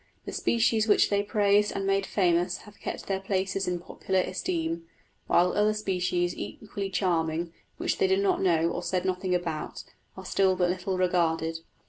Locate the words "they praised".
1.11-1.71